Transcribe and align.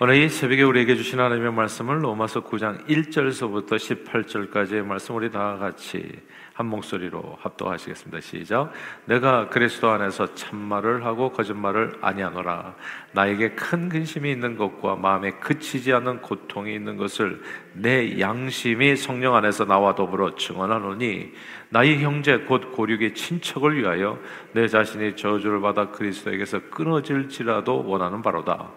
오늘 0.00 0.16
이 0.16 0.28
새벽에 0.28 0.62
우리에게 0.62 0.94
주신 0.94 1.18
하나님의 1.18 1.52
말씀을 1.52 2.04
로마서 2.04 2.44
9장 2.44 2.86
1절서부터 2.86 3.72
18절까지의 3.72 4.84
말씀 4.84 5.16
우리 5.16 5.30
다 5.30 5.56
같이 5.58 6.20
한 6.54 6.66
목소리로 6.66 7.38
합독하시겠습니다. 7.40 8.20
시작. 8.20 8.72
내가 9.04 9.48
그리스도 9.48 9.90
안에서 9.90 10.34
참말을 10.34 11.04
하고 11.04 11.30
거짓말을 11.30 11.98
아니하노라. 12.00 12.74
나에게 13.12 13.50
큰 13.50 13.88
근심이 13.88 14.30
있는 14.30 14.56
것과 14.56 14.96
마음에 14.96 15.32
그치지 15.32 15.92
않는 15.92 16.20
고통이 16.22 16.74
있는 16.74 16.96
것을 16.96 17.42
내 17.74 18.18
양심이 18.18 18.96
성령 18.96 19.36
안에서 19.36 19.64
나와 19.66 19.94
더불어 19.94 20.34
증언하노니 20.34 21.32
나의 21.70 22.02
형제 22.02 22.38
곧 22.38 22.72
고륙의 22.72 23.14
친척을 23.14 23.76
위하여 23.76 24.18
내 24.52 24.66
자신이 24.66 25.14
저주를 25.16 25.60
받아 25.60 25.90
그리스도에게서 25.90 26.70
끊어질지라도 26.70 27.86
원하는 27.86 28.22
바로다. 28.22 28.72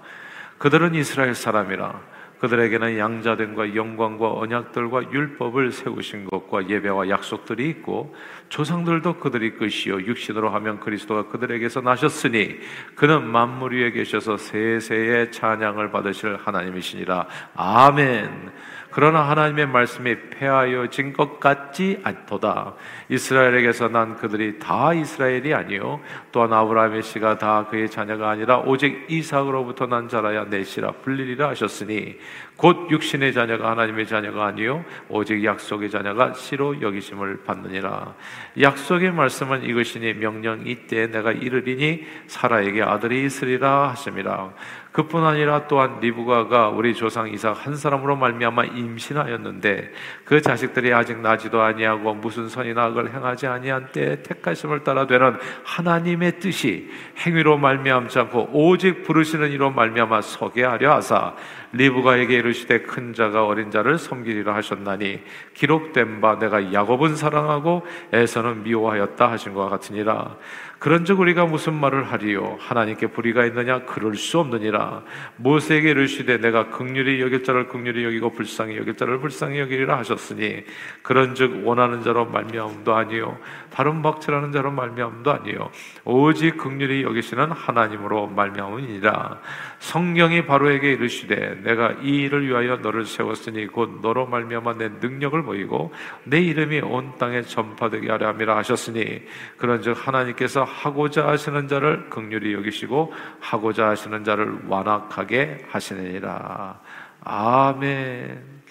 그들은 0.62 0.94
이스라엘 0.94 1.34
사람이라 1.34 2.00
그들에게는 2.38 2.98
양자됨과 3.00 3.76
영광과 3.76 4.34
언약들과 4.34 5.12
율법을 5.12 5.72
세우신 5.72 6.26
것과 6.26 6.70
예배와 6.70 7.10
약속들이 7.10 7.68
있고 7.70 8.16
조상들도 8.50 9.18
그들이 9.18 9.56
끝이요 9.56 10.06
육신으로 10.06 10.50
하면 10.50 10.80
그리스도가 10.80 11.30
그들에게서 11.30 11.82
나셨으니 11.82 12.60
그는 12.94 13.28
만물 13.28 13.74
위에 13.74 13.92
계셔서 13.92 14.38
세세의 14.38 15.32
찬양을 15.32 15.92
받으실 15.92 16.38
하나님이시니라 16.38 17.26
아멘. 17.56 18.52
그러나 18.92 19.22
하나님의 19.30 19.68
말씀이 19.68 20.30
폐하여진 20.32 21.14
것 21.14 21.40
같지 21.40 22.00
않도다. 22.04 22.76
이스라엘에게서 23.10 23.88
난 23.88 24.16
그들이 24.18 24.60
다 24.60 24.94
이스라엘이 24.94 25.54
아니요 25.54 26.02
또한 26.32 26.52
아브라함의 26.52 27.02
씨가 27.04 27.38
다 27.38 27.68
그의 27.70 27.90
자녀가 27.90 28.30
아니라 28.30 28.60
오직 28.60 29.06
이삭으로부터 29.10 29.88
난 29.88 30.10
자라야 30.10 30.46
내 30.50 30.64
씨라 30.64 30.92
불리리라 31.04 31.50
하셨으니 31.50 32.18
곧 32.62 32.92
육신의 32.92 33.34
자녀가 33.34 33.72
하나님의 33.72 34.06
자녀가 34.06 34.46
아니요 34.46 34.86
오직 35.10 35.44
약속의 35.44 35.90
자녀가 35.90 36.34
씨로 36.34 36.80
여기심을 36.80 37.44
받느니라. 37.44 38.14
약속의 38.62 39.14
말씀은 39.14 39.64
이것이니 39.64 40.14
명령 40.14 40.68
이때 40.68 41.08
내가 41.08 41.32
이르리니 41.32 42.06
사라에게 42.28 42.84
아들이 42.84 43.26
있으리라 43.26 43.90
하심이라. 43.90 44.54
그뿐 44.92 45.24
아니라 45.24 45.68
또한 45.68 46.00
리브가가 46.02 46.70
우리 46.70 46.94
조상 46.94 47.30
이삭 47.30 47.66
한 47.66 47.76
사람으로 47.76 48.18
말미암아 48.18 48.66
임신하였는데 48.66 49.94
그 50.26 50.42
자식들이 50.42 50.94
아직 50.94 51.20
나지도 51.20 51.62
아니하고 51.62 52.14
무슨 52.14 52.48
선이나 52.50 52.84
악을 52.86 53.12
행하지 53.12 53.48
아니한 53.48 53.88
때 53.92 54.22
택하심을 54.22 54.84
따라 54.84 55.08
되는 55.08 55.38
하나님의 55.64 56.40
뜻이 56.40 56.92
행위로 57.26 57.58
말미암지 57.58 58.20
않고 58.20 58.50
오직 58.52 59.04
부르시는 59.04 59.52
이로 59.52 59.72
말미암아 59.72 60.22
서게 60.22 60.64
하려 60.64 60.94
하사 60.94 61.36
리브가에게 61.74 62.36
이르시되 62.36 62.82
큰 62.82 63.14
자가 63.14 63.46
어린 63.46 63.72
자를 63.72 63.98
섬기리라 63.98 64.56
하셨나니 64.56 65.22
기록된 65.54 66.22
바 66.22 66.38
내가 66.38 66.74
야곱은 66.74 67.16
사랑하고 67.16 67.86
에서는 68.12 68.64
미워하였다 68.64 69.32
하신 69.32 69.54
것 69.54 69.70
같으니라 69.70 70.38
그런즉 70.82 71.20
우리가 71.20 71.46
무슨 71.46 71.76
말을 71.76 72.12
하리요? 72.12 72.58
하나님께 72.60 73.12
불의가 73.12 73.46
있느냐? 73.46 73.86
그럴 73.86 74.16
수 74.16 74.40
없느니라. 74.40 75.04
모세에게 75.36 75.92
이르시되 75.92 76.40
내가 76.40 76.70
극률이 76.70 77.22
여길 77.22 77.44
자를 77.44 77.68
극률이 77.68 78.04
여기고 78.04 78.32
불쌍히 78.32 78.78
여길 78.78 78.98
자를 78.98 79.20
불쌍히 79.20 79.60
여기리라 79.60 80.00
하셨으니 80.00 80.64
그런즉 81.04 81.68
원하는 81.68 82.02
자로 82.02 82.26
말미암음도 82.26 82.96
아니요 82.96 83.38
다른 83.70 84.02
박치라는 84.02 84.52
자로 84.52 84.72
말미암음도 84.72 85.32
아니요 85.32 85.70
오직 86.04 86.58
극률이 86.58 87.04
여기시는 87.04 87.52
하나님으로 87.52 88.26
말미암음이니라. 88.30 89.40
성경이 89.78 90.48
바로에게 90.48 90.94
이르시되 90.94 91.62
내가 91.64 91.92
이 92.02 92.24
일을 92.24 92.48
위하여 92.48 92.78
너를 92.78 93.06
세웠으니 93.06 93.68
곧 93.68 94.00
너로 94.02 94.26
말미암아 94.26 94.78
내 94.80 94.90
능력을 95.00 95.44
보이고 95.44 95.94
내 96.24 96.40
이름이 96.42 96.80
온 96.80 97.14
땅에 97.20 97.44
전파되게 97.44 98.10
하려 98.10 98.30
함이라 98.30 98.58
하셨으니 98.58 99.22
그런즉 99.58 100.08
하나님께서 100.08 100.71
하고자 100.72 101.28
하시는 101.28 101.68
자를 101.68 102.10
극률히 102.10 102.54
여기시고 102.54 103.14
하고자 103.40 103.90
하시는 103.90 104.24
자를 104.24 104.68
완악하게 104.68 105.66
하시느니라. 105.70 106.82
아멘. 107.24 108.62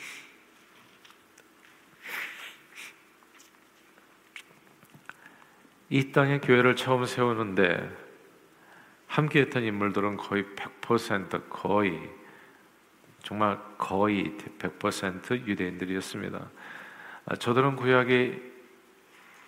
이 5.91 6.12
땅에 6.12 6.38
교회를 6.38 6.77
처음 6.77 7.05
세우는데 7.05 7.91
함께했던 9.09 9.65
인물들은 9.65 10.17
거의 10.17 10.44
100% 10.56 11.50
거의 11.50 12.00
정말 13.22 13.59
거의 13.77 14.37
100% 14.59 15.47
유대인들이었습니다. 15.47 16.50
아, 17.27 17.37
저들은 17.37 17.77
구약의 17.77 18.41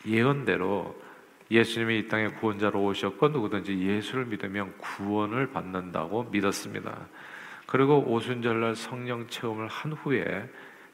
예언대로 0.06 1.00
예수님이 1.52 1.98
이 1.98 2.08
땅에 2.08 2.28
구원자로 2.28 2.82
오셨고 2.82 3.28
누구든지 3.28 3.78
예수를 3.78 4.24
믿으면 4.24 4.72
구원을 4.78 5.52
받는다고 5.52 6.24
믿었습니다. 6.24 7.06
그리고 7.66 7.98
오순절날 7.98 8.74
성령 8.74 9.28
체험을 9.28 9.68
한 9.68 9.92
후에 9.92 10.48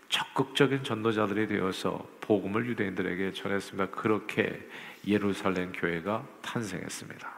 적극적인 0.09 0.83
전도자들이 0.83 1.47
되어서 1.47 2.05
복음을 2.21 2.67
유대인들에게 2.67 3.33
전했습니다. 3.33 3.91
그렇게 3.91 4.69
예루살렘 5.07 5.71
교회가 5.73 6.27
탄생했습니다. 6.43 7.29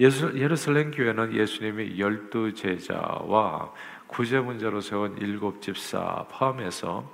예수, 0.00 0.32
예루살렘 0.36 0.90
교회는 0.90 1.34
예수님이 1.34 2.00
열두 2.00 2.54
제자와 2.54 3.72
구제 4.08 4.40
문제로 4.40 4.80
세운 4.80 5.16
일곱 5.18 5.62
집사 5.62 6.26
포함해서 6.30 7.12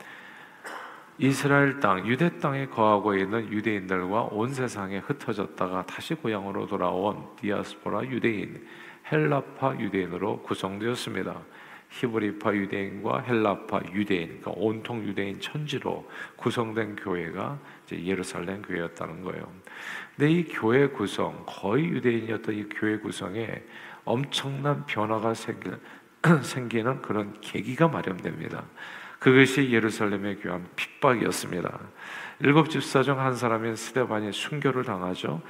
이스라엘 1.22 1.80
땅, 1.80 2.06
유대 2.06 2.38
땅에 2.38 2.64
거하고 2.64 3.14
있는 3.14 3.52
유대인들과 3.52 4.28
온 4.32 4.54
세상에 4.54 5.00
흩어졌다가 5.00 5.84
다시 5.84 6.14
고향으로 6.14 6.66
돌아온 6.66 7.22
디아스포라 7.36 8.04
유대인, 8.06 8.66
헬라파 9.12 9.78
유대인으로 9.78 10.40
구성되었습니다. 10.40 11.38
히브리파 11.90 12.54
유대인과 12.54 13.20
헬라파 13.20 13.82
유대인, 13.92 14.40
그러니까 14.40 14.52
온통 14.56 15.04
유대인 15.04 15.38
천지로 15.38 16.08
구성된 16.36 16.96
교회가 16.96 17.58
예루살렘 17.92 18.62
교회였다는 18.62 19.22
거예요. 19.22 19.46
근데 20.16 20.32
이 20.32 20.44
교회 20.44 20.86
구성, 20.86 21.44
거의 21.44 21.84
유대인이었던 21.84 22.54
이 22.54 22.66
교회 22.70 22.96
구성에 22.96 23.62
엄청난 24.06 24.86
변화가 24.86 25.34
생기, 25.34 25.70
생기는 26.40 27.02
그런 27.02 27.38
계기가 27.42 27.88
마련됩니다. 27.88 28.64
그것이 29.20 29.70
예루살렘의 29.70 30.40
교한 30.40 30.66
핍박이었습니다. 30.74 31.78
일곱 32.40 32.70
집사 32.70 33.02
중 33.02 33.18
한 33.18 33.36
사람인 33.36 33.76
스데반이 33.76 34.32
순교를 34.32 34.82
당하죠. 34.82 35.42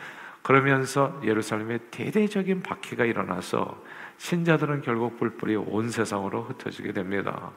그러면서 0.42 1.20
예루살렘에 1.24 1.78
대대적인 1.90 2.62
박해가 2.62 3.04
일어나서 3.04 3.82
신자들은 4.18 4.82
결국 4.82 5.18
뿔뿔이 5.18 5.54
온 5.56 5.88
세상으로 5.88 6.42
흩어지게 6.42 6.92
됩니다. 6.92 7.52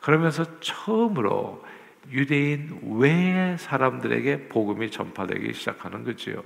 그러면서 0.00 0.44
처음으로 0.60 1.64
유대인 2.10 2.80
외의 2.98 3.56
사람들에게 3.58 4.48
복음이 4.48 4.90
전파되기 4.90 5.52
시작하는 5.54 6.04
거지요. 6.04 6.42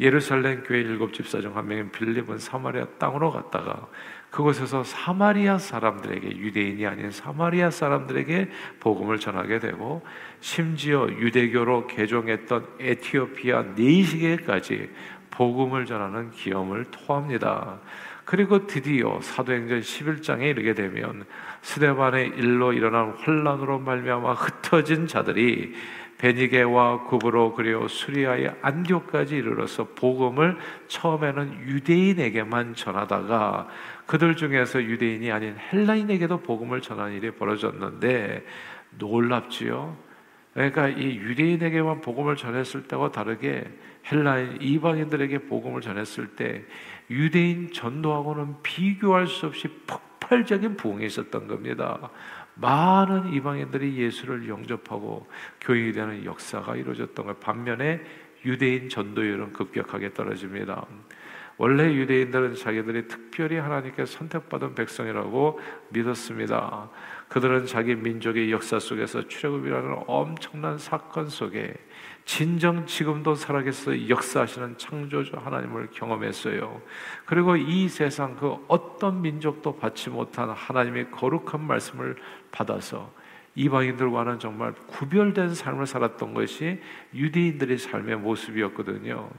예루살렘 0.00 0.62
교회 0.62 0.80
일곱 0.80 1.12
집사 1.12 1.40
중 1.40 1.56
한 1.56 1.66
명인 1.66 1.90
빌립은 1.90 2.38
사마리아 2.38 2.86
땅으로 2.98 3.32
갔다가 3.32 3.88
그곳에서 4.30 4.84
사마리아 4.84 5.58
사람들에게 5.58 6.36
유대인이 6.36 6.86
아닌 6.86 7.10
사마리아 7.10 7.70
사람들에게 7.70 8.48
복음을 8.80 9.18
전하게 9.18 9.58
되고 9.58 10.02
심지어 10.40 11.08
유대교로 11.08 11.86
개종했던 11.86 12.66
에티오피아 12.78 13.62
네시계까지 13.74 14.90
복음을 15.30 15.86
전하는 15.86 16.30
기염을 16.30 16.86
토합니다. 16.90 17.80
그리고 18.28 18.66
드디어 18.66 19.22
사도행전 19.22 19.80
11장에 19.80 20.42
이르게 20.42 20.74
되면 20.74 21.24
스데반의 21.62 22.32
일로 22.36 22.74
일어난 22.74 23.12
혼란으로 23.12 23.78
말미암아 23.78 24.34
흩어진 24.34 25.06
자들이 25.06 25.72
베니게와 26.18 27.04
구브로 27.04 27.54
그리고 27.54 27.88
수리아의 27.88 28.54
안교까지 28.60 29.34
이르러서 29.34 29.94
복음을 29.94 30.58
처음에는 30.88 31.68
유대인에게만 31.68 32.74
전하다가 32.74 33.68
그들 34.04 34.36
중에서 34.36 34.82
유대인이 34.82 35.32
아닌 35.32 35.56
헬라인에게도 35.72 36.42
복음을 36.42 36.82
전하는 36.82 37.14
일이 37.14 37.30
벌어졌는데 37.30 38.44
놀랍지요. 38.98 40.07
그러니까 40.54 40.88
이 40.88 41.16
유대인에게만 41.16 42.00
복음을 42.00 42.36
전했을 42.36 42.84
때와 42.84 43.10
다르게 43.10 43.64
헬라인 44.10 44.58
이방인들에게 44.60 45.46
복음을 45.46 45.80
전했을 45.80 46.28
때 46.36 46.64
유대인 47.10 47.72
전도하고는 47.72 48.62
비교할 48.62 49.26
수 49.26 49.46
없이 49.46 49.68
폭발적인 49.86 50.76
부흥이 50.76 51.06
있었던 51.06 51.46
겁니다. 51.46 52.10
많은 52.54 53.32
이방인들이 53.32 53.96
예수를 53.98 54.48
영접하고 54.48 55.28
교인이 55.60 55.92
되는 55.92 56.24
역사가 56.24 56.76
이루어졌던 56.76 57.26
것 57.26 57.40
반면에 57.40 58.00
유대인 58.44 58.88
전도율은 58.88 59.52
급격하게 59.52 60.14
떨어집니다. 60.14 60.86
원래 61.56 61.92
유대인들은 61.92 62.54
자기들이 62.54 63.08
특별히 63.08 63.56
하나님께 63.56 64.06
선택받은 64.06 64.74
백성이라고 64.76 65.60
믿었습니다. 65.90 66.88
그들은 67.28 67.66
자기 67.66 67.94
민족의 67.94 68.50
역사 68.50 68.78
속에서 68.78 69.28
출애굽이라는 69.28 70.04
엄청난 70.06 70.78
사건 70.78 71.28
속에 71.28 71.74
진정 72.24 72.86
지금도 72.86 73.34
살아계서 73.34 74.08
역사하시는 74.08 74.76
창조주 74.76 75.36
하나님을 75.36 75.88
경험했어요. 75.92 76.82
그리고 77.24 77.56
이 77.56 77.88
세상 77.88 78.36
그 78.36 78.56
어떤 78.68 79.22
민족도 79.22 79.76
받지 79.76 80.10
못한 80.10 80.50
하나님의 80.50 81.10
거룩한 81.10 81.66
말씀을 81.66 82.16
받아서 82.50 83.10
이방인들과는 83.54 84.38
정말 84.38 84.72
구별된 84.86 85.54
삶을 85.54 85.86
살았던 85.86 86.32
것이 86.32 86.80
유대인들의 87.12 87.78
삶의 87.78 88.16
모습이었거든요. 88.18 89.30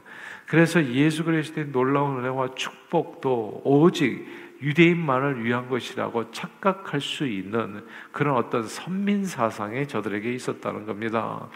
그래서 0.45 0.83
예수 0.83 1.24
그리스도의 1.24 1.68
놀라운 1.71 2.19
은혜와 2.19 2.56
축복도 2.56 3.62
오직 3.63 4.49
유대인만을 4.61 5.44
위한 5.44 5.69
것이라고 5.69 6.31
착각할 6.31 7.00
수 7.01 7.25
있는 7.25 7.85
그런 8.11 8.35
어떤 8.35 8.67
선민 8.67 9.25
사상이 9.25 9.88
저들에게 9.88 10.33
있었다는 10.33 10.85
겁니다. 10.85 11.47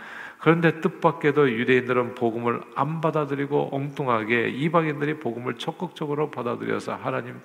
그런데 0.44 0.82
뜻밖에도 0.82 1.50
유대인들은 1.50 2.16
복음을 2.16 2.60
안 2.76 3.00
받아들이고 3.00 3.70
엉뚱하게 3.72 4.50
이방인들이 4.50 5.20
복음을 5.20 5.54
적극적으로 5.54 6.32
받아들여서 6.32 6.96
하나님 6.96 7.40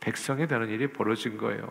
백성이 0.00 0.46
되는 0.46 0.68
일이 0.68 0.88
벌어진 0.88 1.38
거예요. 1.38 1.66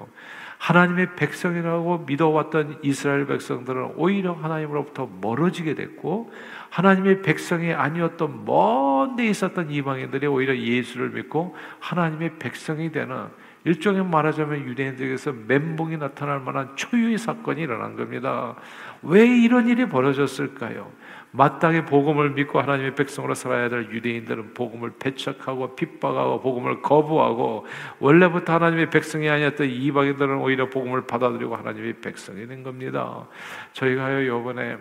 하나님의 0.58 1.16
백성이라고 1.18 2.06
믿어왔던 2.08 2.80
이스라엘 2.82 3.28
백성들은 3.28 3.94
오히려 3.96 4.34
하나님으로부터 4.34 5.08
멀어지게 5.22 5.76
됐고 5.76 6.32
하나님의 6.72 7.22
백성이 7.22 7.74
아니었던 7.74 8.46
먼 8.46 9.16
데 9.16 9.28
있었던 9.28 9.70
이방인들이 9.70 10.26
오히려 10.28 10.58
예수를 10.58 11.10
믿고 11.12 11.56
하나님의 11.80 12.40
백성이 12.40 12.92
되는 12.92 13.28
일종의 13.64 14.04
말하자면 14.06 14.66
유대인들에게서 14.66 15.34
멘붕이 15.48 15.98
나타날 15.98 16.40
만한 16.40 16.76
초유의 16.76 17.18
사건이 17.18 17.62
일어난 17.62 17.96
겁니다. 17.96 18.56
왜 19.04 19.26
이런 19.26 19.68
일이 19.68 19.88
벌어졌을까요? 19.88 20.92
마땅히 21.34 21.86
복음을 21.86 22.32
믿고 22.32 22.60
하나님의 22.60 22.96
백성으로 22.96 23.36
살아야 23.36 23.70
될 23.70 23.90
유대인들은 23.92 24.54
복음을 24.54 24.94
배척하고 25.00 25.76
핍박하고 25.76 26.42
복음을 26.42 26.82
거부하고 26.82 27.66
원래부터 28.00 28.54
하나님의 28.54 28.90
백성이 28.90 29.30
아니었던 29.30 29.68
이방인들은 29.70 30.38
오히려 30.38 30.70
복음을 30.70 31.08
받아들이고 31.08 31.56
하나님의 31.56 32.02
백성이 32.02 32.48
된 32.48 32.64
겁니다. 32.64 33.28
저희가요 33.74 34.22
이번에 34.22 34.78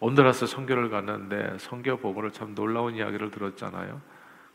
온드라스 0.00 0.46
선교를 0.46 0.88
갔는데 0.88 1.56
선교 1.58 1.96
복음을 1.96 2.30
참 2.30 2.54
놀라운 2.54 2.94
이야기를 2.94 3.30
들었잖아요. 3.30 4.00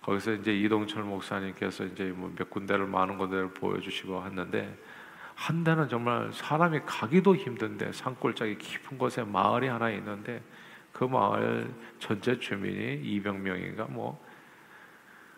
거기서 0.04 0.34
이제 0.34 0.54
이동철 0.54 1.04
목사님께서 1.04 1.86
이제 1.86 2.06
뭐 2.06 2.32
몇 2.36 2.50
군데를 2.50 2.88
많은 2.88 3.18
군데를 3.18 3.50
보여주시고 3.54 4.26
했는데 4.26 4.76
한 5.36 5.64
데는 5.64 5.90
정말 5.90 6.32
사람이 6.34 6.82
가기도 6.86 7.36
힘든데 7.36 7.92
산골짜기 7.94 8.58
깊은 8.58 8.98
곳에 8.98 9.24
마을이 9.24 9.68
하나 9.68 9.90
있는데 9.92 10.42
그 10.92 11.04
마을 11.04 11.74
전체 12.00 12.38
주민이 12.38 13.22
200명인가 13.22 13.90
뭐 13.90 14.24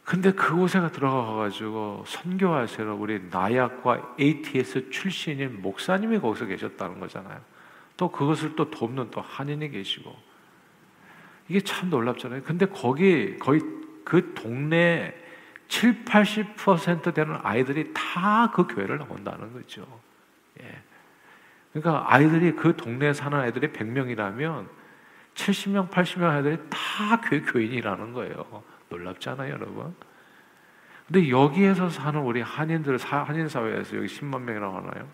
근데 0.04 0.32
그곳에 0.34 0.80
들어가 0.92 1.36
가지고 1.36 2.04
선교하시는 2.06 2.92
우리 2.92 3.22
나약과 3.30 4.16
ATS 4.20 4.90
출신인 4.90 5.62
목사님이 5.62 6.20
거기서 6.20 6.46
계셨다는 6.46 7.00
거잖아요. 7.00 7.40
또 7.96 8.12
그것을 8.12 8.56
또 8.58 8.70
돕는 8.70 9.12
또 9.12 9.22
한인이 9.22 9.70
계시고 9.70 10.14
이게 11.48 11.62
참 11.62 11.90
놀랍잖아요. 11.90 12.42
근데 12.44 12.66
거기 12.66 13.38
거의 13.38 13.62
그 14.04 14.34
동네 14.34 15.14
7, 15.68 16.06
80% 16.06 17.14
되는 17.14 17.38
아이들이 17.42 17.92
다 17.94 18.52
그 18.54 18.68
교회를 18.68 18.98
나온다는 19.00 19.54
거죠. 19.54 19.88
예. 20.62 20.82
그러니까 21.72 22.06
아이들이 22.14 22.54
그 22.56 22.76
동네에 22.76 23.14
사는 23.14 23.38
아이들이 23.38 23.70
100명이라면 23.70 24.68
70명, 25.34 25.90
80명 25.90 26.24
아이들이 26.30 26.58
다 26.70 27.20
교회 27.22 27.42
교인이라는 27.42 28.14
거예요. 28.14 28.64
놀랍잖아요, 28.90 29.54
여러분. 29.54 29.96
근데 31.08 31.30
여기에서 31.30 31.90
사는 31.90 32.20
우리 32.20 32.42
한인들, 32.42 32.98
한인 32.98 33.48
사회에서 33.48 33.98
여기 33.98 34.08
10만 34.08 34.42
명이라고 34.42 34.78
하나요? 34.78 35.08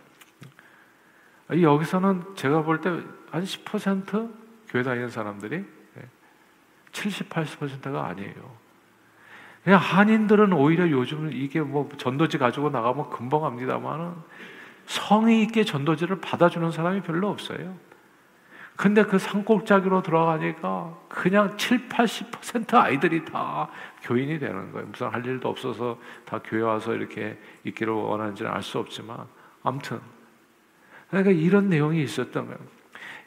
여기서는 1.51 2.35
제가 2.35 2.63
볼 2.63 2.81
때 2.81 2.89
한 3.31 3.43
10% 3.43 4.33
교회 4.67 4.83
다니는 4.83 5.09
사람들이 5.09 5.65
70, 6.91 7.29
80%가 7.29 8.07
아니에요. 8.07 8.57
그냥 9.69 9.81
한인들은 9.83 10.51
오히려 10.51 10.89
요즘 10.89 11.31
이게 11.31 11.61
뭐 11.61 11.87
전도지 11.95 12.39
가지고 12.39 12.71
나가면 12.71 13.11
금방 13.11 13.45
합니다만은 13.45 14.13
성의 14.87 15.43
있게 15.43 15.63
전도지를 15.63 16.21
받아주는 16.21 16.71
사람이 16.71 17.01
별로 17.01 17.29
없어요. 17.29 17.77
근데 18.75 19.03
그 19.03 19.19
산골짜기로 19.19 20.01
들어가니까 20.01 20.97
그냥 21.07 21.55
7, 21.55 21.87
80% 21.87 22.73
아이들이 22.73 23.23
다 23.25 23.69
교인이 24.01 24.39
되는 24.39 24.71
거예요. 24.71 24.87
무슨 24.87 25.09
할 25.09 25.23
일도 25.23 25.47
없어서 25.47 25.99
다 26.25 26.41
교회 26.43 26.63
와서 26.63 26.95
이렇게 26.95 27.37
있기를 27.63 27.93
원하는지는 27.93 28.49
알 28.49 28.63
수 28.63 28.79
없지만 28.79 29.27
아무튼 29.61 29.99
그러니까 31.11 31.29
이런 31.29 31.69
내용이 31.69 32.01
있었던 32.01 32.47
거예요. 32.47 32.59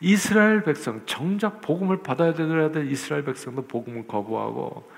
이스라엘 0.01 0.65
백성 0.65 1.03
정작 1.07 1.61
복음을 1.61 2.03
받아야 2.03 2.35
될 2.35 2.91
이스라엘 2.91 3.23
백성도 3.23 3.63
복음을 3.63 4.09
거부하고 4.09 4.91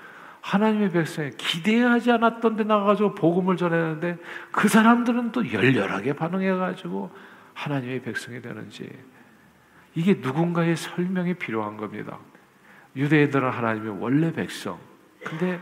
하나님의 0.45 0.91
백성이 0.91 1.31
기대하지 1.31 2.11
않았던 2.11 2.55
데 2.55 2.63
나가가지고 2.63 3.15
복음을 3.15 3.57
전했는데 3.57 4.19
그 4.51 4.67
사람들은 4.67 5.31
또 5.31 5.51
열렬하게 5.51 6.13
반응해가지고 6.13 7.09
하나님의 7.55 8.03
백성이 8.03 8.39
되는지 8.43 8.87
이게 9.95 10.19
누군가의 10.21 10.75
설명이 10.75 11.33
필요한 11.35 11.77
겁니다. 11.77 12.19
유대인들은 12.95 13.49
하나님의 13.49 13.97
원래 13.99 14.31
백성. 14.31 14.77
근데 15.23 15.59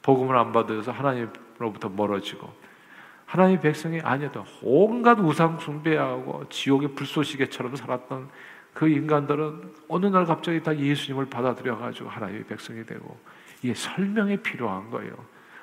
복음을 0.00 0.34
안 0.38 0.52
받아서 0.52 0.90
하나님으로부터 0.90 1.90
멀어지고 1.90 2.50
하나님의 3.26 3.60
백성이 3.60 4.00
아니었던 4.00 4.42
온갖 4.62 5.20
우상 5.20 5.58
숭배하고 5.58 6.48
지옥의 6.48 6.94
불쏘시개처럼 6.94 7.76
살았던 7.76 8.30
그 8.72 8.88
인간들은 8.88 9.74
어느 9.88 10.06
날 10.06 10.24
갑자기 10.24 10.62
다 10.62 10.74
예수님을 10.74 11.26
받아들여 11.26 11.76
가지고 11.76 12.08
하나님의 12.08 12.44
백성이 12.44 12.86
되고 12.86 13.18
이게 13.64 13.72
설명이 13.72 14.36
필요한 14.42 14.90
거예요. 14.90 15.14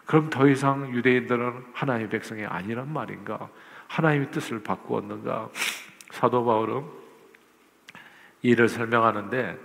그럼 0.07 0.31
더 0.31 0.47
이상 0.49 0.91
유대인들은 0.91 1.65
하나님의 1.71 2.09
백성이 2.09 2.43
아니란 2.43 2.91
말인가? 2.91 3.47
하나님의 3.89 4.31
뜻을 4.31 4.63
바꾸었는가? 4.63 5.49
사도 6.09 6.43
바울은 6.43 6.83
이를 8.41 8.67
설명하는데 8.67 9.55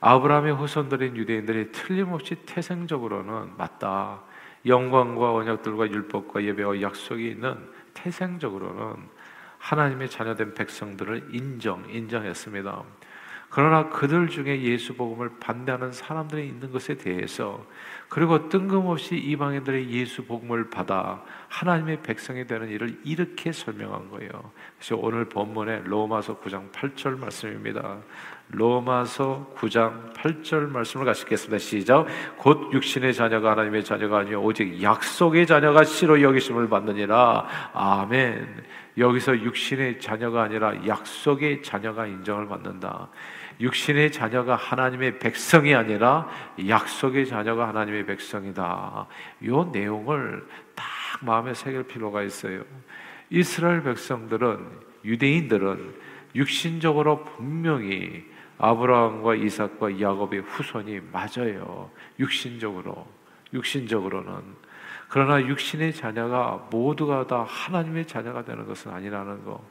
아브라함의 0.00 0.54
후손들인 0.54 1.14
유대인들이 1.14 1.72
틀림없이 1.72 2.36
태생적으로는 2.46 3.58
맞다. 3.58 4.22
영광과 4.64 5.34
언약들과 5.34 5.90
율법과 5.90 6.42
예배와 6.42 6.80
약속이 6.80 7.28
있는 7.28 7.54
태생적으로는 7.92 8.96
하나님의 9.58 10.08
자녀된 10.08 10.54
백성들을 10.54 11.34
인정, 11.34 11.84
인정했습니다. 11.90 12.82
그러나 13.54 13.88
그들 13.88 14.26
중에 14.26 14.62
예수 14.62 14.96
복음을 14.96 15.30
반대하는 15.38 15.92
사람들이 15.92 16.44
있는 16.44 16.72
것에 16.72 16.96
대해서 16.96 17.64
그리고 18.08 18.48
뜬금없이 18.48 19.14
이방인들의 19.14 19.90
예수 19.90 20.24
복음을 20.24 20.70
받아 20.70 21.22
하나님의 21.50 22.02
백성이 22.02 22.48
되는 22.48 22.68
일을 22.68 22.98
이렇게 23.04 23.52
설명한 23.52 24.10
거예요. 24.10 24.30
그래서 24.76 24.96
오늘 25.00 25.26
본문에 25.26 25.82
로마서 25.84 26.40
9장 26.40 26.72
8절 26.72 27.16
말씀입니다. 27.20 27.98
로마서 28.48 29.52
9장 29.56 30.12
8절 30.14 30.70
말씀을 30.70 31.06
같이 31.06 31.22
읽겠습니다. 31.22 31.58
시작. 31.58 32.06
곧 32.36 32.72
육신의 32.72 33.14
자녀가 33.14 33.52
하나님의 33.52 33.84
자녀가 33.84 34.18
아니요 34.18 34.42
오직 34.42 34.82
약속의 34.82 35.46
자녀가 35.46 35.84
씨로 35.84 36.20
여기심을 36.22 36.68
받느니라. 36.68 37.46
아멘. 37.72 38.64
여기서 38.98 39.40
육신의 39.40 40.00
자녀가 40.00 40.42
아니라 40.42 40.86
약속의 40.86 41.62
자녀가 41.62 42.06
인정을 42.06 42.48
받는다. 42.48 43.08
육신의 43.60 44.12
자녀가 44.12 44.56
하나님의 44.56 45.18
백성이 45.18 45.74
아니라 45.74 46.28
약속의 46.66 47.26
자녀가 47.26 47.68
하나님의 47.68 48.06
백성이다. 48.06 49.06
이 49.42 49.64
내용을 49.72 50.46
딱 50.74 50.84
마음에 51.20 51.54
새길 51.54 51.84
필요가 51.84 52.22
있어요. 52.22 52.62
이스라엘 53.30 53.82
백성들은 53.82 54.94
유대인들은 55.04 55.94
육신적으로 56.34 57.24
분명히 57.24 58.24
아브라함과 58.58 59.34
이삭과 59.36 60.00
야곱의 60.00 60.40
후손이 60.40 61.00
맞아요. 61.12 61.90
육신적으로 62.18 63.06
육신적으로는 63.52 64.64
그러나 65.08 65.40
육신의 65.40 65.92
자녀가 65.92 66.66
모두가 66.70 67.26
다 67.26 67.44
하나님의 67.48 68.06
자녀가 68.06 68.44
되는 68.44 68.66
것은 68.66 68.92
아니라는 68.92 69.44
거. 69.44 69.64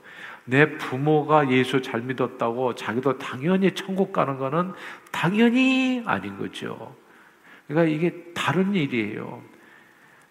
내 0.45 0.77
부모가 0.77 1.49
예수 1.51 1.81
잘 1.81 2.01
믿었다고 2.01 2.75
자기도 2.75 3.17
당연히 3.17 3.71
천국 3.71 4.11
가는 4.11 4.37
것은 4.37 4.73
당연히 5.11 6.03
아닌 6.05 6.37
거죠. 6.37 6.95
그러니까 7.67 7.95
이게 7.95 8.31
다른 8.33 8.75
일이에요. 8.75 9.41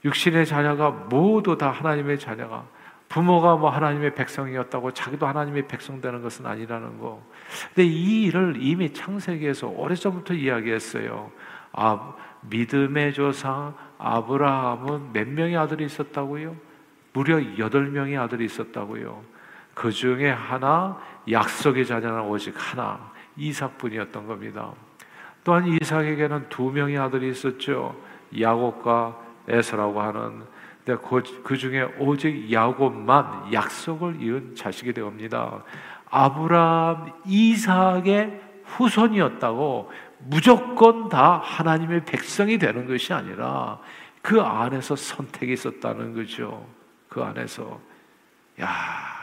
육신의 0.05 0.47
자녀가 0.47 0.91
모두 0.91 1.57
다 1.57 1.71
하나님의 1.71 2.19
자녀가 2.19 2.67
부모가 3.09 3.57
뭐 3.57 3.69
하나님의 3.69 4.15
백성이었다고 4.15 4.93
자기도 4.93 5.27
하나님의 5.27 5.69
백성 5.69 6.01
되는 6.01 6.23
것은 6.23 6.47
아니라는 6.47 6.99
거. 6.99 7.23
근데 7.69 7.85
이 7.85 8.25
일을 8.25 8.57
이미 8.59 8.91
창세기에서 8.91 9.69
오래전부터 9.69 10.33
이야기했어요. 10.33 11.31
아, 11.73 12.15
믿음의 12.41 13.13
조상 13.13 13.75
아브라함은 13.99 15.13
몇 15.13 15.29
명의 15.29 15.57
아들이 15.57 15.85
있었다고요? 15.85 16.57
무려 17.13 17.59
여덟 17.59 17.91
명의 17.91 18.17
아들이 18.17 18.47
있었다고요. 18.47 19.23
그 19.75 19.91
중에 19.91 20.31
하나 20.31 20.99
약속의 21.31 21.87
자녀는 21.87 22.23
오직 22.23 22.55
하나 22.57 23.13
이삭뿐이었던 23.37 24.27
겁니다. 24.27 24.73
또한 25.45 25.67
이삭에게는 25.67 26.49
두 26.49 26.71
명의 26.71 26.99
아들이 26.99 27.31
있었죠. 27.31 27.97
야곱과 28.39 29.19
에서라고 29.49 30.01
하는 30.01 30.45
그, 30.85 31.23
그 31.43 31.57
중에 31.57 31.83
오직 31.99 32.53
야곱만 32.53 33.53
약속을 33.53 34.21
이은 34.21 34.55
자식이 34.55 34.93
되옵니다. 34.93 35.63
아브라함, 36.11 37.13
이삭의 37.27 38.41
후손이었다고 38.65 39.91
무조건 40.25 41.09
다 41.09 41.41
하나님의 41.43 42.05
백성이 42.05 42.59
되는 42.59 42.87
것이 42.87 43.13
아니라 43.13 43.81
그 44.21 44.41
안에서 44.41 44.95
선택이 44.95 45.53
있었다는 45.55 46.15
거죠. 46.15 46.67
그 47.09 47.23
안에서 47.23 47.81
야 48.61 49.22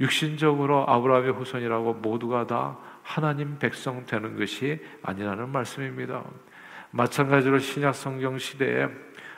육신적으로 0.00 0.84
아브라함의 0.88 1.32
후손이라고 1.32 1.94
모두가 1.94 2.46
다 2.46 2.78
하나님 3.02 3.58
백성 3.58 4.04
되는 4.06 4.36
것이 4.38 4.80
아니라는 5.02 5.50
말씀입니다. 5.50 6.24
마찬가지로 6.90 7.58
신약 7.58 7.94
성경 7.94 8.38
시대에 8.38 8.88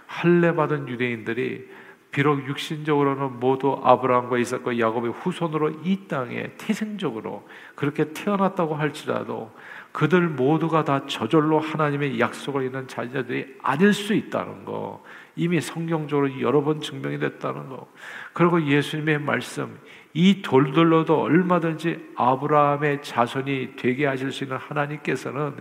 할례 0.06 0.54
받은 0.54 0.88
유대인들이 0.88 1.68
비록 2.10 2.44
육신적으로는 2.48 3.38
모두 3.38 3.80
아브라함과 3.84 4.38
이삭과 4.38 4.78
야곱의 4.78 5.12
후손으로 5.12 5.70
이 5.84 6.08
땅에 6.08 6.50
태생적으로 6.58 7.48
그렇게 7.76 8.12
태어났다고 8.12 8.74
할지라도 8.74 9.52
그들 9.92 10.28
모두가 10.28 10.84
다 10.84 11.06
저절로 11.06 11.60
하나님의 11.60 12.18
약속을 12.18 12.64
있는 12.64 12.88
자녀들이 12.88 13.56
아닐 13.62 13.92
수 13.92 14.14
있다는 14.14 14.64
거 14.64 15.04
이미 15.36 15.60
성경적으로 15.60 16.40
여러 16.40 16.62
번 16.62 16.80
증명이 16.80 17.18
됐다는 17.18 17.68
거 17.68 17.88
그리고 18.32 18.60
예수님의 18.60 19.20
말씀 19.20 19.78
이 20.12 20.42
돌들로도 20.42 21.20
얼마든지 21.20 22.12
아브라함의 22.16 23.02
자손이 23.02 23.76
되게 23.76 24.06
하실 24.06 24.32
수 24.32 24.44
있는 24.44 24.56
하나님께서는 24.56 25.54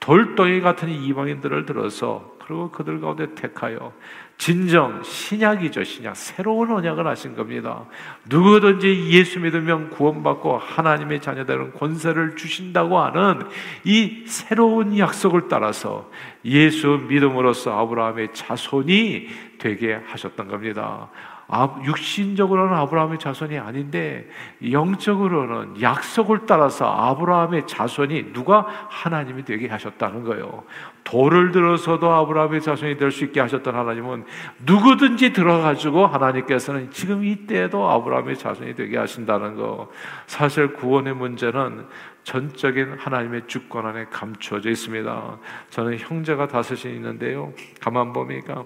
돌덩이 0.00 0.60
같은 0.60 0.88
이방인들을 0.88 1.66
들어서 1.66 2.36
그리고 2.38 2.70
그들 2.70 3.00
가운데 3.00 3.34
택하여 3.34 3.92
진정 4.38 5.02
신약이죠 5.02 5.84
신약 5.84 6.16
새로운 6.16 6.70
언약을 6.70 7.06
하신 7.06 7.36
겁니다. 7.36 7.84
누구든지 8.26 9.10
예수 9.10 9.40
믿으면 9.40 9.90
구원받고 9.90 10.56
하나님의 10.56 11.20
자녀되는 11.20 11.74
권세를 11.74 12.36
주신다고 12.36 12.98
하는 13.00 13.46
이 13.84 14.22
새로운 14.26 14.96
약속을 14.96 15.48
따라서 15.48 16.08
예수 16.44 17.04
믿음으로써 17.08 17.78
아브라함의 17.78 18.32
자손이 18.32 19.28
되게 19.58 20.00
하셨던 20.06 20.48
겁니다. 20.48 21.10
아, 21.50 21.80
육신적으로는 21.82 22.74
아브라함의 22.74 23.18
자손이 23.18 23.58
아닌데 23.58 24.28
영적으로는 24.70 25.80
약속을 25.80 26.40
따라서 26.46 26.84
아브라함의 26.86 27.66
자손이 27.66 28.34
누가 28.34 28.66
하나님이 28.88 29.44
되게 29.44 29.66
하셨다는 29.66 30.24
거예요. 30.24 30.64
돌을 31.04 31.52
들어서도 31.52 32.12
아브라함의 32.12 32.60
자손이 32.60 32.98
될 32.98 33.08
수 33.10 33.24
있게 33.24 33.40
하셨던 33.40 33.74
하나님은 33.74 34.24
누구든지 34.66 35.32
들어가지고 35.32 36.06
하나님께서는 36.06 36.90
지금 36.90 37.24
이때에도 37.24 37.88
아브라함의 37.90 38.36
자손이 38.36 38.74
되게 38.74 38.98
하신다는 38.98 39.56
거. 39.56 39.90
사실 40.26 40.74
구원의 40.74 41.14
문제는 41.14 41.86
전적인 42.24 42.96
하나님의 42.98 43.44
주권 43.46 43.86
안에 43.86 44.04
감추어져 44.10 44.68
있습니다. 44.68 45.38
저는 45.70 45.98
형제가 45.98 46.48
다섯이 46.48 46.94
있는데요. 46.94 47.54
가만 47.80 48.12
보니까 48.12 48.64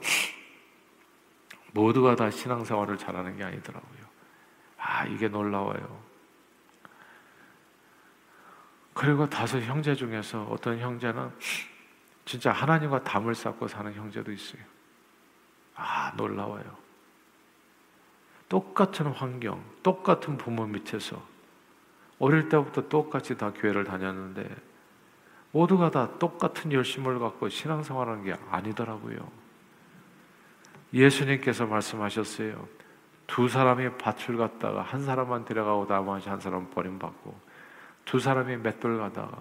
모두가 1.73 2.17
다 2.17 2.31
신앙생활을 2.31 2.99
잘하는 2.99 3.37
게 3.37 3.45
아니더라고요. 3.45 4.03
아, 4.79 5.05
이게 5.07 5.29
놀라워요. 5.29 6.03
그리고 8.95 9.29
다섯 9.29 9.59
형제 9.61 9.95
중에서 9.95 10.45
어떤 10.45 10.79
형제는 10.79 11.31
진짜 12.25 12.53
하나님과 12.53 13.03
담을 13.05 13.35
쌓고 13.35 13.69
사는 13.69 13.93
형제도 13.95 14.31
있어요. 14.31 14.63
아, 15.75 16.13
놀라워요. 16.17 16.83
똑같은 18.49 19.07
환경, 19.07 19.65
똑같은 19.83 20.37
부모 20.37 20.67
밑에서 20.67 21.23
어릴 22.19 22.49
때부터 22.49 22.89
똑같이 22.89 23.37
다 23.37 23.51
교회를 23.53 23.85
다녔는데 23.85 24.49
모두가 25.53 25.91
다 25.91 26.19
똑같은 26.19 26.71
열심을 26.73 27.19
갖고 27.19 27.49
신앙생활하는 27.49 28.25
게 28.25 28.35
아니더라고요. 28.51 29.42
예수님께서 30.93 31.67
말씀하셨어요. 31.67 32.69
두 33.27 33.49
사람이 33.49 33.97
밭을 33.97 34.37
갔다가 34.37 34.83
한 34.83 35.05
사람만 35.05 35.45
데려가고 35.45 35.87
나머지 35.87 36.29
한 36.29 36.39
사람 36.39 36.69
버림받고 36.71 37.35
두 38.05 38.21
사람이 38.21 38.59
맷돌 38.59 38.99
가다가 38.99 39.41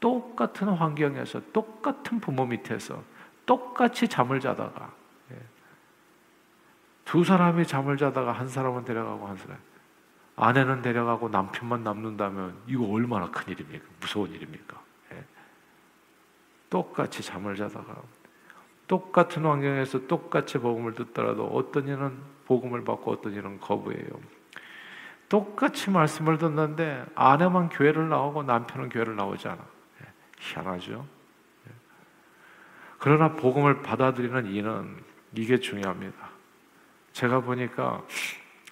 똑같은 0.00 0.68
환경에서 0.68 1.40
똑같은 1.52 2.20
부모 2.20 2.44
밑에서 2.44 3.02
똑같이 3.46 4.08
잠을 4.08 4.40
자다가 4.40 4.92
예. 5.30 5.36
두 7.04 7.24
사람이 7.24 7.66
잠을 7.66 7.96
자다가 7.96 8.32
한 8.32 8.48
사람은 8.48 8.84
데려가고 8.84 9.26
한 9.26 9.36
사람 9.36 9.58
아내는 10.36 10.82
데려가고 10.82 11.28
남편만 11.28 11.84
남는다면 11.84 12.56
이거 12.66 12.84
얼마나 12.86 13.30
큰 13.30 13.52
일입니까? 13.52 13.84
무서운 14.00 14.30
일입니까? 14.30 14.80
예. 15.12 15.24
똑같이 16.68 17.22
잠을 17.22 17.56
자다가 17.56 18.02
똑같은 18.92 19.46
환경에서 19.46 20.06
똑같이 20.06 20.58
복음을 20.58 20.92
듣더라도 20.92 21.46
어떤 21.46 21.88
이는 21.88 22.12
복음을 22.44 22.84
받고 22.84 23.12
어떤 23.12 23.32
이는 23.32 23.58
거부해요. 23.58 24.06
똑같이 25.30 25.88
말씀을 25.90 26.36
듣는데 26.36 27.06
아내만 27.14 27.70
교회를 27.70 28.10
나오고 28.10 28.42
남편은 28.42 28.90
교회를 28.90 29.16
나오지 29.16 29.48
않아. 29.48 29.64
예, 30.02 30.06
희한하죠. 30.40 31.06
예. 31.68 31.72
그러나 32.98 33.32
복음을 33.32 33.80
받아들이는 33.80 34.52
이는 34.52 34.94
이게 35.34 35.58
중요합니다. 35.58 36.28
제가 37.12 37.40
보니까 37.40 38.04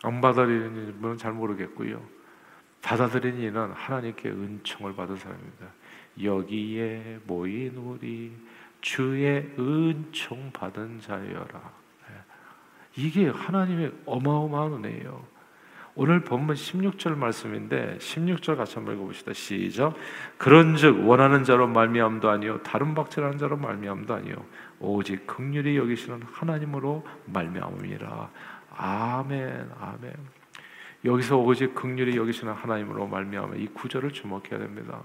안 0.03 0.21
받아들이는 0.21 1.00
분은 1.00 1.17
잘 1.17 1.33
모르겠고요. 1.33 1.99
받아들이는 2.83 3.41
이는 3.41 3.73
하나님께 3.73 4.29
은총을 4.29 4.95
받은 4.95 5.17
사람입니다. 5.17 5.67
여기에 6.23 7.21
모인 7.27 7.75
우리 7.79 8.33
주의 8.81 9.53
은총 9.59 10.51
받은 10.53 11.01
자여라. 11.01 11.73
예. 12.11 12.15
이게 12.97 13.29
하나님의 13.29 13.93
어마어마한 14.07 14.85
은혜예요. 14.85 15.41
오늘 15.97 16.21
본문 16.21 16.55
16절 16.55 17.17
말씀인데 17.17 17.99
16절 17.99 18.57
같이 18.57 18.77
한번 18.77 18.95
읽어봅시다. 18.95 19.33
시작. 19.33 19.95
그런즉 20.39 21.07
원하는 21.07 21.45
자로 21.45 21.67
말미암도 21.67 22.31
아니요 22.31 22.63
다른 22.63 22.95
박질하는 22.95 23.39
자로 23.39 23.57
말미암도 23.57 24.15
아니요 24.15 24.37
오직 24.79 25.27
극률이 25.27 25.77
여기시는 25.77 26.23
하나님으로 26.23 27.05
말미암음이라. 27.27 28.31
아멘. 28.77 29.71
아멘. 29.79 30.13
여기서 31.05 31.39
오직 31.39 31.75
극률이 31.75 32.17
여기시는 32.17 32.53
하나님으로 32.53 33.07
말미암아 33.07 33.57
이 33.57 33.67
구절을 33.69 34.13
주목해야 34.13 34.59
됩니다. 34.59 35.03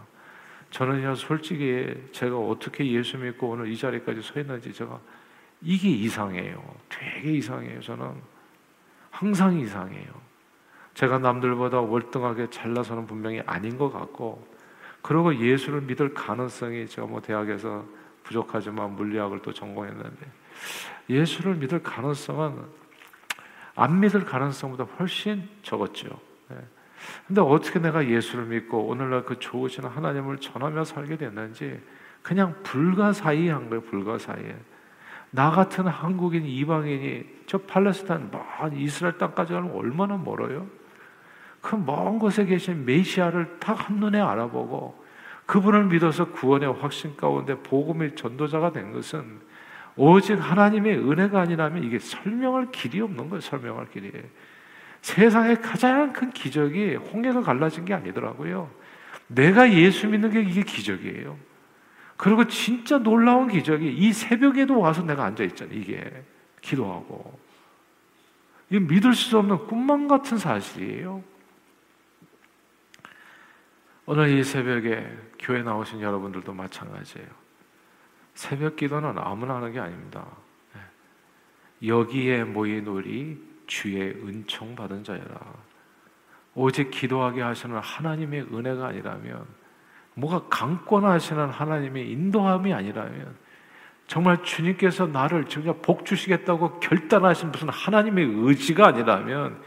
저는요 0.71 1.15
솔직히 1.15 1.93
제가 2.11 2.37
어떻게 2.37 2.85
예수 2.91 3.17
믿고 3.17 3.49
오늘 3.49 3.67
이 3.71 3.77
자리까지 3.77 4.21
서 4.21 4.39
있는지 4.39 4.73
제가 4.73 4.99
이게 5.61 5.89
이상해요. 5.89 6.63
되게 6.89 7.31
이상해요. 7.33 7.79
저는 7.81 8.13
항상 9.09 9.57
이상해요. 9.59 10.25
제가 10.93 11.19
남들보다 11.19 11.79
월등하게 11.81 12.49
잘나서는 12.49 13.07
분명히 13.07 13.41
아닌 13.45 13.77
것 13.77 13.91
같고 13.91 14.47
그리고 15.01 15.35
예수를 15.35 15.81
믿을 15.81 16.13
가능성이 16.13 16.87
제가 16.87 17.07
뭐 17.07 17.21
대학에서 17.21 17.85
부족하지만 18.23 18.95
물리학을 18.95 19.41
또 19.41 19.53
전공했는데 19.53 20.31
예수를 21.09 21.55
믿을 21.55 21.83
가능성은 21.83 22.85
안 23.75 23.99
믿을 23.99 24.25
가능성보다 24.25 24.85
훨씬 24.97 25.47
적었죠. 25.61 26.19
네. 27.05 27.23
근데 27.27 27.41
어떻게 27.41 27.79
내가 27.79 28.07
예수를 28.07 28.45
믿고 28.45 28.87
오늘날 28.87 29.23
그 29.23 29.39
좋으신 29.39 29.85
하나님을 29.85 30.37
전하며 30.37 30.83
살게 30.83 31.17
됐는지 31.17 31.79
그냥 32.21 32.55
불가사의한 32.63 33.69
거예요, 33.69 33.81
불가사의에. 33.83 34.55
나 35.31 35.51
같은 35.51 35.87
한국인 35.87 36.45
이방인이 36.45 37.25
저 37.45 37.57
팔레스타인 37.59 38.31
먼 38.31 38.73
이스라엘 38.75 39.17
땅까지 39.17 39.53
가면 39.53 39.71
얼마나 39.71 40.17
멀어요? 40.17 40.67
그 41.61 41.75
먼 41.75 42.19
곳에 42.19 42.45
계신 42.45 42.85
메시아를 42.85 43.57
딱 43.59 43.89
한눈에 43.89 44.19
알아보고 44.21 45.03
그분을 45.45 45.85
믿어서 45.85 46.31
구원의 46.31 46.73
확신 46.73 47.15
가운데 47.15 47.55
복음의 47.55 48.15
전도자가 48.15 48.71
된 48.71 48.93
것은 48.93 49.39
오직 49.95 50.35
하나님의 50.35 50.97
은혜가 50.97 51.41
아니라면 51.41 51.83
이게 51.83 51.99
설명할 51.99 52.71
길이 52.71 53.01
없는 53.01 53.29
거예요. 53.29 53.39
설명할 53.41 53.89
길이. 53.89 54.11
세상의 55.05 55.61
가장 55.61 56.13
큰 56.13 56.31
기적이 56.31 56.95
홍해가 56.95 57.41
갈라진 57.41 57.85
게 57.85 57.93
아니더라고요. 57.93 58.71
내가 59.27 59.71
예수 59.71 60.07
믿는 60.07 60.31
게 60.31 60.41
이게 60.41 60.63
기적이에요. 60.63 61.37
그리고 62.17 62.47
진짜 62.47 62.97
놀라운 62.97 63.47
기적이 63.47 63.95
이 63.95 64.11
새벽에도 64.11 64.79
와서 64.79 65.03
내가 65.03 65.25
앉아 65.25 65.43
있잖아요. 65.43 65.77
이게 65.77 66.23
기도하고. 66.59 67.39
이 68.71 68.79
믿을 68.79 69.13
수 69.13 69.37
없는 69.37 69.67
꿈만 69.67 70.07
같은 70.07 70.39
사실이에요. 70.39 71.23
오늘 74.07 74.29
이 74.29 74.43
새벽에 74.43 75.07
교회 75.37 75.61
나오신 75.61 76.01
여러분들도 76.01 76.51
마찬가지예요. 76.51 77.27
새벽 78.33 78.75
기도는 78.75 79.19
아무나 79.19 79.57
하는 79.57 79.71
게 79.71 79.79
아닙니다. 79.79 80.25
네. 80.73 80.81
여기에 81.89 82.45
모인 82.45 82.87
우리 82.87 83.54
주의 83.67 84.01
은총 84.01 84.75
받은 84.75 85.03
자여라. 85.03 85.39
오직 86.55 86.89
기도하게 86.91 87.41
하시는 87.41 87.77
하나님의 87.77 88.47
은혜가 88.53 88.87
아니라면, 88.87 89.45
뭐가 90.13 90.47
강권하시는 90.49 91.49
하나님의 91.49 92.09
인도함이 92.11 92.73
아니라면, 92.73 93.35
정말 94.07 94.41
주님께서 94.43 95.07
나를 95.07 95.45
정말 95.45 95.75
복 95.81 96.05
주시겠다고 96.05 96.79
결단하신 96.79 97.51
무슨 97.51 97.69
하나님의 97.69 98.25
의지가 98.25 98.87
아니라면, 98.87 99.61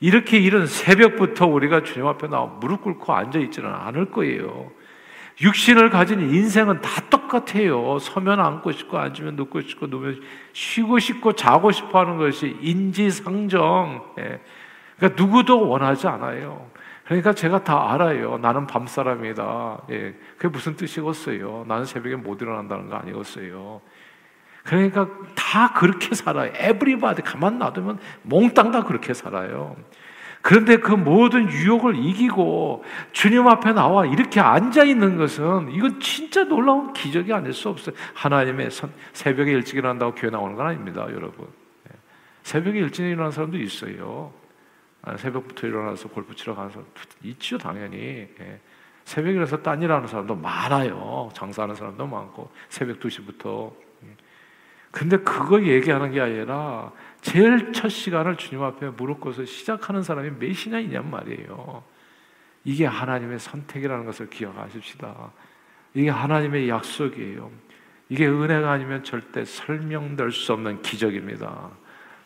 이렇게 0.00 0.38
이런 0.38 0.66
새벽부터 0.66 1.46
우리가 1.46 1.82
주님 1.82 2.06
앞에 2.06 2.28
나와 2.28 2.46
무릎 2.46 2.82
꿇고 2.82 3.14
앉아 3.14 3.38
있지는 3.38 3.72
않을 3.72 4.10
거예요. 4.10 4.70
육신을 5.40 5.90
가진 5.90 6.20
인생은 6.20 6.80
다 6.80 7.02
똑같아요. 7.10 7.98
서면 7.98 8.40
앉고 8.40 8.70
싶고 8.72 8.98
앉으면 8.98 9.36
눕고 9.36 9.62
싶고 9.62 9.88
누면 9.88 10.20
쉬고 10.52 10.98
싶고 10.98 11.32
자고 11.32 11.72
싶어 11.72 12.00
하는 12.00 12.18
것이 12.18 12.56
인지상정. 12.60 14.14
예. 14.18 14.40
그러니까 14.96 15.22
누구도 15.22 15.68
원하지 15.68 16.06
않아요. 16.06 16.70
그러니까 17.04 17.32
제가 17.32 17.64
다 17.64 17.92
알아요. 17.92 18.38
나는 18.38 18.66
밤 18.66 18.86
사람이다. 18.86 19.82
예. 19.90 20.14
그게 20.36 20.48
무슨 20.48 20.76
뜻이겠어요? 20.76 21.64
나는 21.66 21.84
새벽에 21.84 22.16
못 22.16 22.40
일어난다는 22.40 22.88
거 22.88 22.96
아니겠어요? 22.96 23.80
그러니까 24.62 25.08
다 25.34 25.72
그렇게 25.74 26.14
살아요. 26.14 26.52
에브리바디 26.54 27.22
가만 27.22 27.58
놔두면 27.58 27.98
몽땅 28.22 28.70
다 28.70 28.84
그렇게 28.84 29.12
살아요. 29.12 29.76
그런데 30.44 30.76
그 30.76 30.92
모든 30.92 31.50
유혹을 31.50 31.96
이기고 31.96 32.84
주님 33.12 33.48
앞에 33.48 33.72
나와 33.72 34.04
이렇게 34.04 34.40
앉아 34.40 34.84
있는 34.84 35.16
것은 35.16 35.70
이건 35.72 35.98
진짜 36.00 36.44
놀라운 36.44 36.92
기적이 36.92 37.32
아닐 37.32 37.54
수 37.54 37.70
없어요. 37.70 37.96
하나님의 38.12 38.70
선, 38.70 38.92
새벽에 39.14 39.50
일찍 39.50 39.78
일어난다고 39.78 40.14
교회 40.14 40.30
나오는 40.30 40.54
건 40.54 40.66
아닙니다, 40.66 41.06
여러분. 41.10 41.48
예. 41.88 41.96
새벽에 42.42 42.78
일찍 42.78 43.06
일어나는 43.06 43.30
사람도 43.30 43.56
있어요. 43.56 44.34
아, 45.00 45.16
새벽부터 45.16 45.66
일어나서 45.66 46.10
골프 46.10 46.34
치러 46.34 46.54
가는 46.54 46.68
사람 46.68 46.84
있죠, 47.22 47.56
당연히. 47.56 48.28
예. 48.38 48.60
새벽에 49.06 49.32
일어나서 49.32 49.62
딴 49.62 49.80
일하는 49.80 50.06
사람도 50.06 50.34
많아요. 50.34 51.30
장사하는 51.32 51.74
사람도 51.74 52.06
많고 52.06 52.50
새벽 52.68 53.00
2시부터. 53.00 53.72
예. 54.94 54.98
근데 54.98 55.16
그거 55.18 55.60
얘기하는 55.62 56.12
게 56.12 56.20
아니라 56.20 56.92
제일 57.20 57.72
첫 57.72 57.88
시간을 57.88 58.36
주님 58.36 58.62
앞에 58.62 58.90
무릎 58.90 59.20
꿇어서 59.20 59.44
시작하는 59.44 60.02
사람이 60.02 60.30
몇이나 60.38 60.78
있냔 60.78 61.10
말이에요. 61.10 61.82
이게 62.64 62.86
하나님의 62.86 63.38
선택이라는 63.38 64.04
것을 64.04 64.30
기억하십시다. 64.30 65.32
이게 65.94 66.10
하나님의 66.10 66.68
약속이에요. 66.68 67.50
이게 68.08 68.26
은혜가 68.28 68.70
아니면 68.70 69.02
절대 69.02 69.44
설명될 69.44 70.30
수 70.30 70.52
없는 70.52 70.82
기적입니다. 70.82 71.70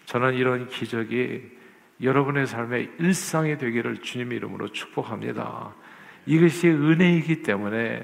저는 0.06 0.34
이런 0.34 0.68
기적이 0.68 1.58
여러분의 2.02 2.46
삶의 2.46 2.90
일상이 2.98 3.58
되기를 3.58 4.02
주님 4.02 4.32
이름으로 4.32 4.68
축복합니다. 4.68 5.74
이것이 6.26 6.68
은혜이기 6.68 7.42
때문에 7.42 8.02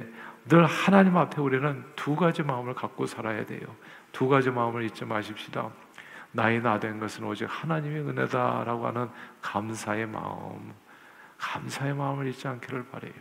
늘 0.49 0.65
하나님 0.67 1.17
앞에 1.17 1.41
우리는 1.41 1.85
두 1.97 2.17
가지 2.17 2.43
마음을 2.43 2.75
갖고 2.75 3.07
살아야 3.07 3.45
돼요. 3.47 3.61
두 4.15 4.29
가지 4.29 4.49
마음을 4.49 4.85
잊지 4.85 5.05
마십시다. 5.05 5.71
나의 6.33 6.63
나 6.63 6.79
된 6.79 6.99
것은 6.99 7.25
오직 7.25 7.45
하나님의 7.45 8.01
은혜다라고 8.09 8.87
하는 8.87 9.11
감사의 9.43 10.07
마음, 10.07 10.73
감사의 11.37 11.95
마음을 11.95 12.29
잊지 12.29 12.49
않기를 12.49 12.87
바래요. 12.87 13.13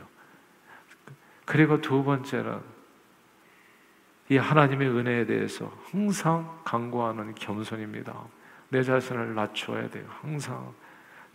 그리고 1.46 1.82
두 1.82 2.04
번째는 2.04 2.62
이 4.30 4.38
하나님의 4.38 4.88
은혜에 4.88 5.26
대해서 5.26 5.72
항상 5.92 6.60
강구하는 6.64 7.36
겸손입니다. 7.36 8.14
내 8.70 8.82
자신을 8.82 9.36
낮춰야 9.36 9.90
돼요. 9.90 10.06
항상 10.22 10.74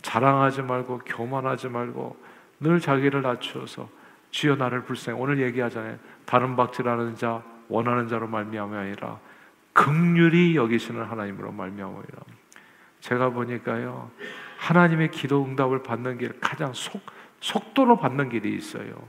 자랑하지 0.01 0.63
말고 0.63 0.99
교만하지 1.05 1.67
말고 1.67 2.17
늘 2.61 2.79
자기를 2.79 3.21
낮추어서 3.21 3.89
주여 4.31 4.55
나를 4.55 4.83
불쌍히 4.83 5.19
오늘 5.19 5.39
얘기하잖아요. 5.41 5.97
다른 6.25 6.55
박질하는 6.55 7.15
자 7.15 7.43
원하는 7.67 8.07
자로 8.07 8.27
말미암이 8.27 8.75
아니라 8.75 9.19
극률이 9.79 10.57
여기시는 10.57 11.05
하나님으로 11.05 11.53
말미암으리라. 11.53 12.19
제가 12.99 13.29
보니까요. 13.29 14.11
하나님의 14.57 15.09
기도 15.11 15.45
응답을 15.45 15.83
받는 15.83 16.17
길 16.17 16.37
가장 16.41 16.73
속 16.73 17.01
속도로 17.39 17.97
받는 17.97 18.27
길이 18.27 18.53
있어요. 18.57 19.07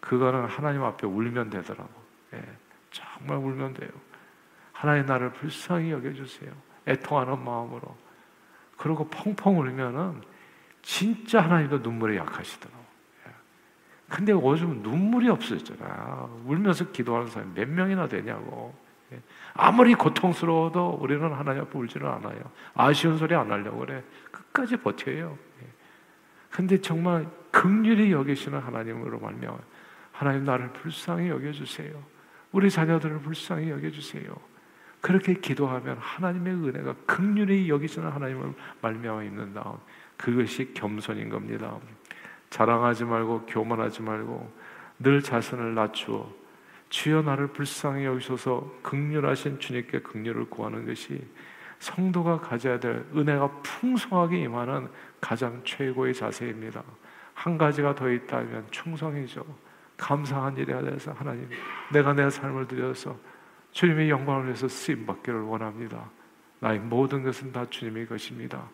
그거는 0.00 0.44
하나님 0.44 0.82
앞에 0.82 1.06
울면 1.06 1.48
되더라고. 1.48 1.88
예, 2.34 2.42
정말 2.90 3.38
울면 3.38 3.72
돼요. 3.72 3.88
하나님 4.72 5.06
나를 5.06 5.32
불쌍히 5.32 5.90
여겨주세요. 5.92 6.52
애통하는 6.86 7.42
마음으로. 7.42 7.96
그리고 8.76 9.08
펑펑 9.08 9.58
울면은 9.58 10.20
진짜 10.82 11.40
하나님도 11.40 11.78
눈물에 11.78 12.18
약하시더라고. 12.18 12.84
예. 13.26 13.30
근데 14.10 14.32
요즘 14.32 14.82
눈물이 14.82 15.30
없어졌잖아. 15.30 16.28
울면서 16.44 16.90
기도하는 16.90 17.28
사람이 17.28 17.54
몇 17.54 17.66
명이나 17.70 18.06
되냐고. 18.06 18.83
예. 19.12 19.20
아무리 19.54 19.94
고통스러워도 19.94 20.98
우리는 21.00 21.32
하나님 21.32 21.62
앞에 21.62 21.78
울지는 21.78 22.06
않아요. 22.06 22.40
아쉬운 22.74 23.18
소리 23.18 23.34
안 23.34 23.50
하려고 23.50 23.78
그래. 23.78 24.02
끝까지 24.30 24.76
버텨요. 24.76 25.38
예. 25.62 25.66
근데 26.50 26.80
정말 26.80 27.26
극률이 27.50 28.12
여기시는 28.12 28.58
하나님으로 28.58 29.18
말미암아 29.20 29.58
하나님 30.12 30.44
나를 30.44 30.72
불쌍히 30.72 31.28
여겨주세요. 31.28 31.92
우리 32.52 32.70
자녀들을 32.70 33.20
불쌍히 33.20 33.70
여겨주세요. 33.70 34.34
그렇게 35.00 35.34
기도하면 35.34 35.98
하나님의 35.98 36.54
은혜가 36.54 36.94
극률이 37.06 37.68
여기시는 37.68 38.10
하나님을 38.10 38.54
말미암아 38.80 39.24
있는 39.24 39.52
다음 39.52 39.76
그것이 40.16 40.72
겸손인 40.72 41.28
겁니다. 41.28 41.78
자랑하지 42.50 43.04
말고 43.04 43.46
교만하지 43.46 44.02
말고 44.02 44.50
늘 45.00 45.20
자신을 45.20 45.74
낮추어 45.74 46.32
주여 46.94 47.22
나를 47.22 47.48
불쌍히 47.48 48.04
여기셔서 48.04 48.72
극률하신 48.82 49.58
주님께 49.58 50.02
극률을 50.02 50.48
구하는 50.48 50.86
것이 50.86 51.20
성도가 51.80 52.38
가져야 52.38 52.78
될 52.78 53.04
은혜가 53.12 53.62
풍성하게 53.64 54.38
임하는 54.42 54.86
가장 55.20 55.60
최고의 55.64 56.14
자세입니다. 56.14 56.84
한 57.34 57.58
가지가 57.58 57.96
더 57.96 58.08
있다면 58.08 58.68
충성이죠. 58.70 59.44
감사한 59.96 60.56
일에 60.56 60.80
대해서 60.80 61.10
하나님, 61.10 61.48
내가 61.92 62.12
내 62.12 62.30
삶을 62.30 62.68
드려서 62.68 63.18
주님의 63.72 64.08
영광을 64.08 64.44
위해서 64.44 64.68
쓰임 64.68 65.04
받기를 65.04 65.40
원합니다. 65.40 66.08
나의 66.60 66.78
모든 66.78 67.24
것은 67.24 67.50
다 67.50 67.66
주님의 67.68 68.06
것입니다. 68.06 68.68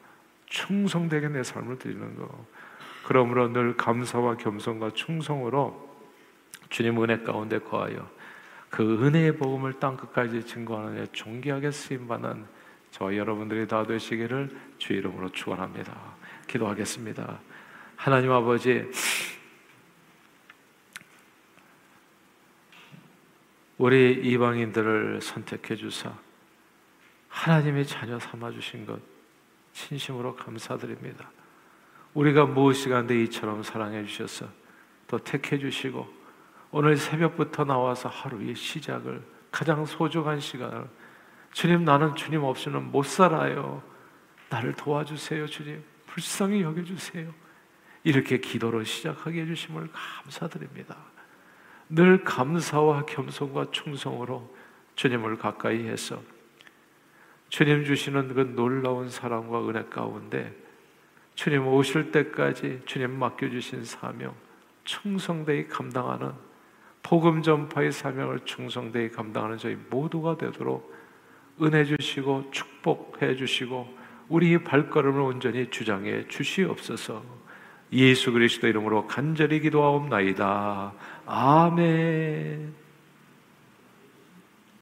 충성되게 0.45 1.29
내 1.29 1.43
삶을 1.43 1.79
드리는 1.79 2.17
거. 2.17 2.29
그러므로 3.07 3.49
늘 3.49 3.79
감사와 3.79 4.37
겸손과 4.37 4.91
충성으로 4.91 5.90
주님 6.71 7.03
은혜 7.03 7.19
가운데 7.19 7.59
거하여 7.59 8.09
그 8.71 9.05
은혜의 9.05 9.37
복음을 9.37 9.75
땅 9.75 9.97
끝까지 9.97 10.47
증거하는 10.47 11.09
존귀하게 11.13 11.73
쓰임 11.73 12.07
받는 12.07 12.47
저 12.91 13.15
여러분들이 13.15 13.67
다 13.67 13.85
되시기를 13.85 14.57
주 14.79 14.93
이름으로 14.93 15.31
축원합니다. 15.31 15.93
기도하겠습니다. 16.47 17.41
하나님 17.97 18.33
아버지 18.33 18.89
우리 23.79 24.13
이방인들을 24.13 25.21
선택해 25.21 25.75
주사 25.75 26.13
하나님의 27.29 27.87
자녀 27.87 28.19
삼아 28.19 28.51
주신 28.53 28.87
것 28.87 29.01
진심으로 29.73 30.37
감사드립니다. 30.37 31.31
우리가 32.15 32.45
무엇이간데 32.45 33.23
이처럼 33.23 33.63
사랑해 33.63 34.05
주셔서 34.05 34.49
또 35.07 35.19
택해 35.19 35.59
주시고 35.59 36.20
오늘 36.73 36.97
새벽부터 36.97 37.65
나와서 37.65 38.09
하루의 38.09 38.55
시작을 38.55 39.23
가장 39.51 39.85
소중한 39.85 40.39
시간을 40.39 40.89
주님 41.53 41.85
나는 41.85 42.15
주님 42.15 42.45
없이는 42.45 42.93
못 42.93 43.05
살아요. 43.05 43.83
나를 44.49 44.75
도와주세요, 44.75 45.47
주님. 45.47 45.83
불쌍히 46.07 46.63
여겨 46.63 46.85
주세요. 46.85 47.33
이렇게 48.05 48.39
기도로 48.39 48.85
시작하게 48.85 49.43
해 49.43 49.47
주심을 49.47 49.91
감사드립니다. 49.93 50.97
늘 51.89 52.23
감사와 52.23 53.05
겸손과 53.07 53.73
충성으로 53.73 54.55
주님을 54.95 55.39
가까이 55.39 55.89
해서 55.89 56.23
주님 57.49 57.85
주시는 57.85 58.35
그 58.35 58.41
놀라운 58.55 59.11
사랑과 59.11 59.69
은혜 59.69 59.85
가운데 59.87 60.55
주님 61.35 61.67
오실 61.67 62.13
때까지 62.13 62.83
주님 62.87 63.19
맡겨주신 63.19 63.85
사명 63.85 64.35
충성되이 64.85 65.67
감당하는 65.67 66.33
복음 67.03 67.43
전파의 67.43 67.93
사명을 67.93 68.41
충성되이 68.45 69.11
감당하는 69.11 69.59
저희 69.59 69.77
모두가 69.91 70.37
되도록 70.37 70.95
은혜 71.63 71.85
주시고 71.85 72.51
축복해 72.51 73.37
주시고 73.37 73.89
우리 74.29 74.63
발걸음을 74.63 75.21
온전히 75.21 75.71
주장해 75.71 76.29
주시옵소서. 76.29 77.23
예수 77.93 78.33
그리스도 78.33 78.69
이름으로 78.69 79.07
간절히 79.07 79.61
기도하옵나이다. 79.61 80.93
아멘. 81.27 82.90